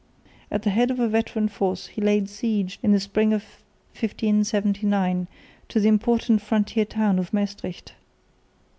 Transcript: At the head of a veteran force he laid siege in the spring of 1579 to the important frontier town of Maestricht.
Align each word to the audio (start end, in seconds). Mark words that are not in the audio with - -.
At 0.49 0.63
the 0.63 0.71
head 0.71 0.89
of 0.89 0.99
a 0.99 1.07
veteran 1.07 1.47
force 1.47 1.85
he 1.85 2.01
laid 2.01 2.27
siege 2.27 2.79
in 2.81 2.91
the 2.91 2.99
spring 2.99 3.33
of 3.33 3.43
1579 3.93 5.27
to 5.69 5.79
the 5.79 5.87
important 5.89 6.41
frontier 6.41 6.85
town 6.85 7.19
of 7.19 7.31
Maestricht. 7.31 7.91